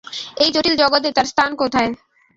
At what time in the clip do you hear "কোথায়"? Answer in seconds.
1.55-1.89